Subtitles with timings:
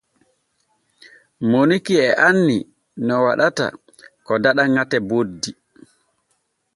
[1.49, 2.57] Moniki e anni
[3.05, 3.65] no waɗata
[4.25, 5.51] ko daɗa ŋate boddi.